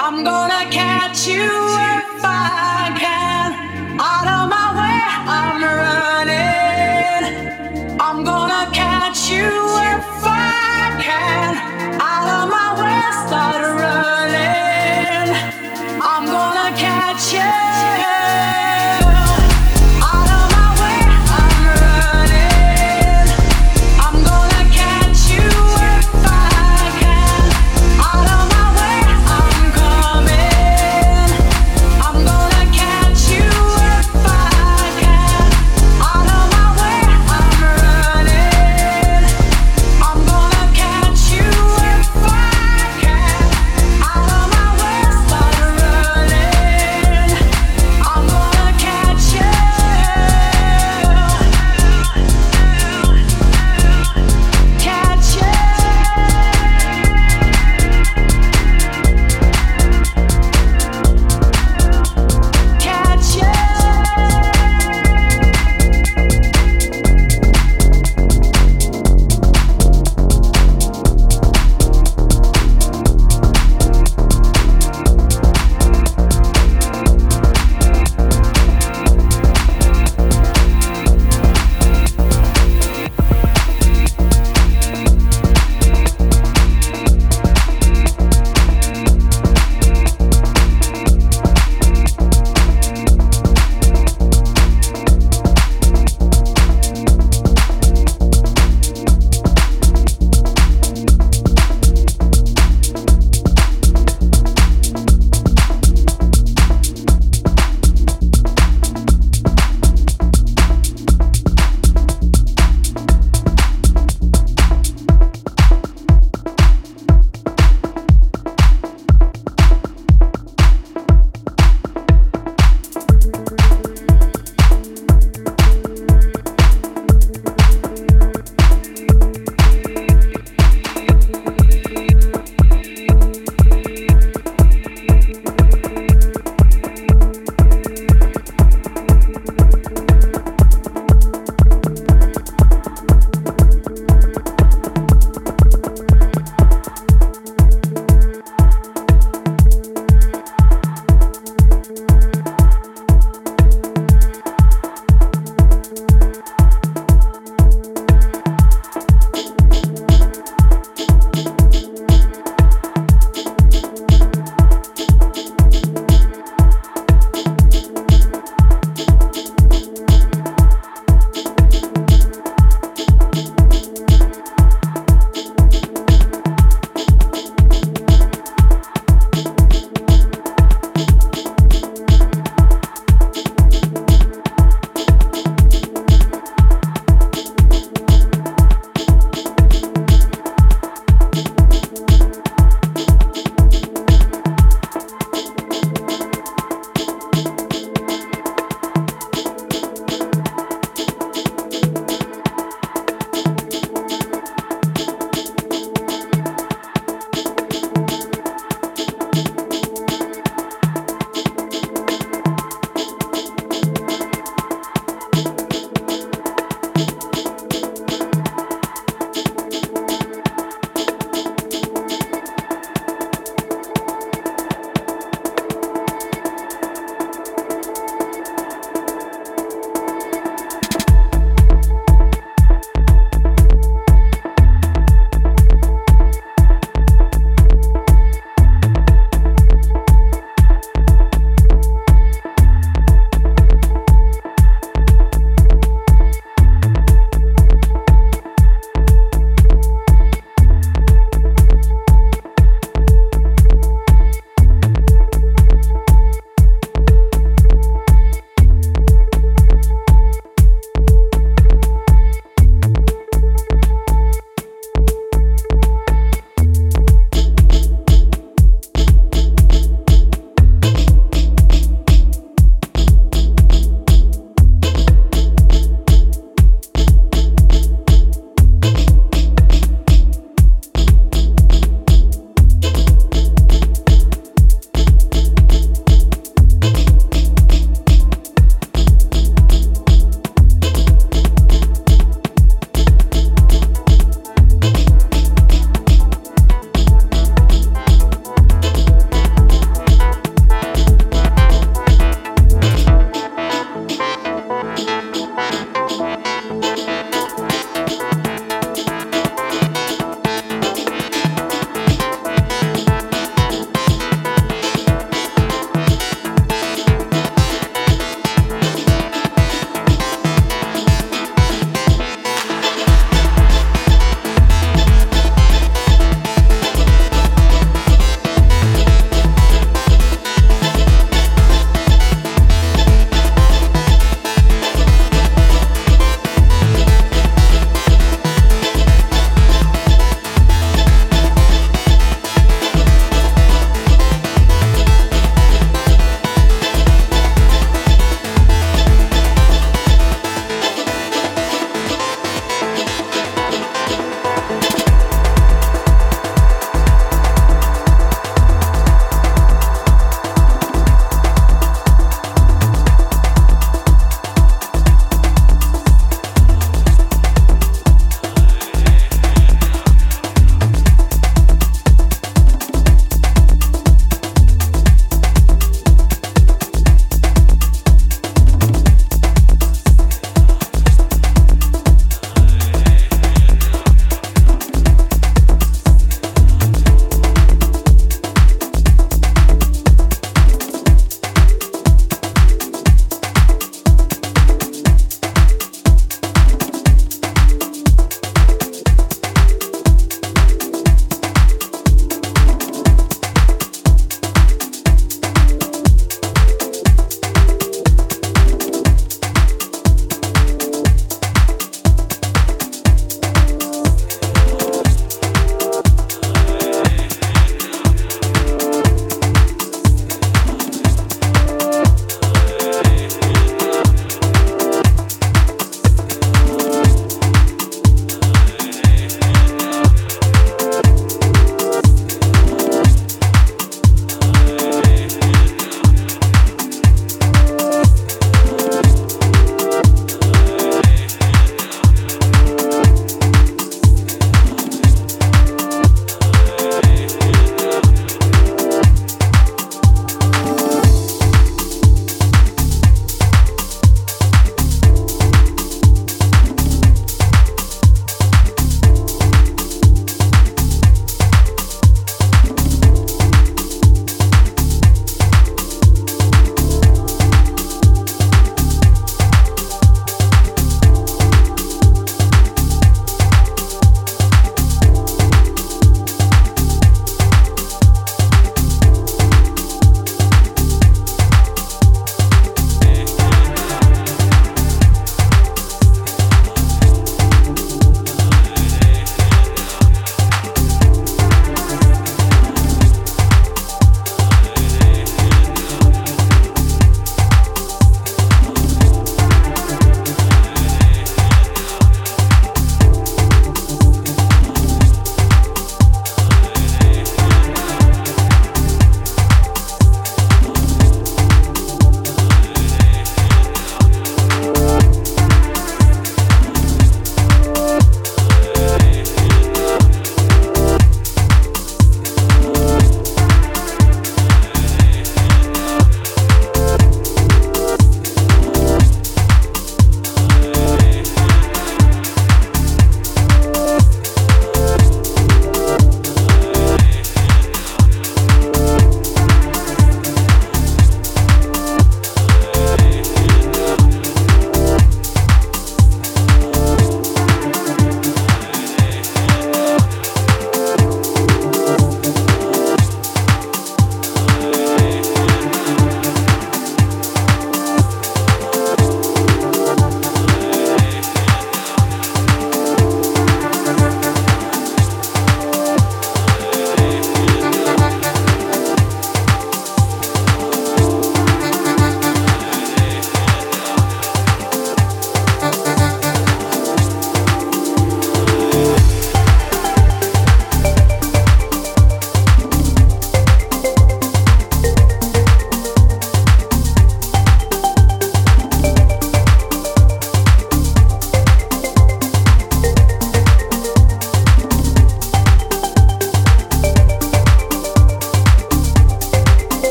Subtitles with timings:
[0.00, 2.05] I'm gonna catch you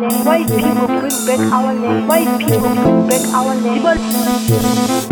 [0.00, 0.24] our.
[0.24, 2.06] White people bring back our name.
[2.06, 5.11] White people bring back our name.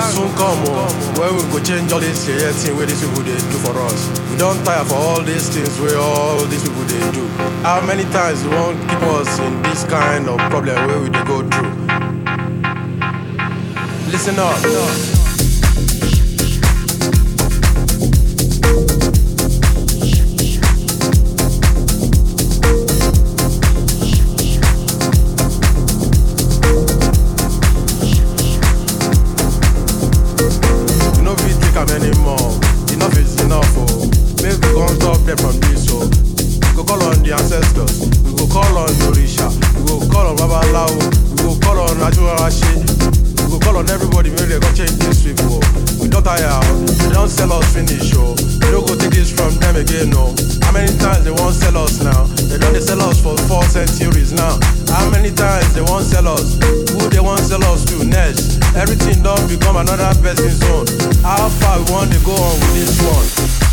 [0.00, 0.86] Soon come oh,
[1.18, 4.08] when we go change all this yeah, thing wey these people they do for us.
[4.30, 7.26] We don't tire for all these things wey all these people they do.
[7.66, 11.24] How many times you wan keep us in this kind of problem where we dey
[11.24, 11.74] go through?
[14.12, 14.56] Listen up.
[14.64, 15.17] We
[55.98, 56.54] wan sell us?
[56.92, 58.62] Who they wan sell us to next?
[58.76, 60.86] Everything don become another person zone.
[61.22, 63.67] How far we wan dey go on with this one?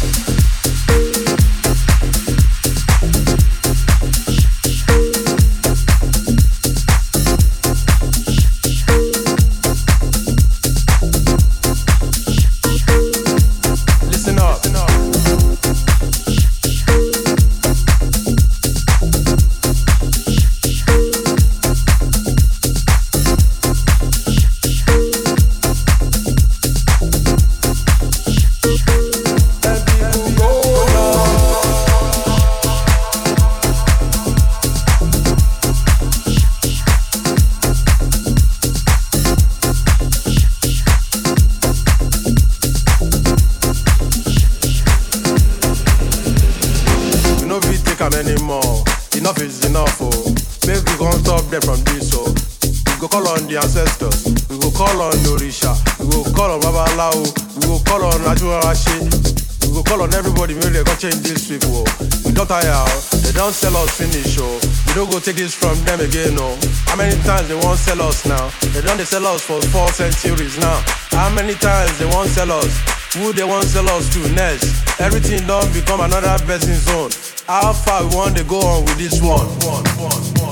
[57.00, 57.56] On Babalawo.
[57.56, 59.68] We go call on Ajuarashi.
[59.68, 60.54] We go call on everybody.
[60.56, 62.10] Make they go change these people, oh.
[62.26, 63.10] We don tire, oh.
[63.24, 64.60] They don sell us finish, oh.
[64.88, 66.58] We no go take this from them again, oh.
[66.86, 68.50] How many times they wan sell us now?
[68.74, 70.82] They don dey sell us for four centuries now.
[71.12, 72.72] How many times they wan sell us?
[73.16, 75.00] Who they wan sell us to next?
[75.00, 77.12] Everything don become another person zone.
[77.48, 79.48] How far we wan dey go on with this one?
[79.60, 80.45] Listen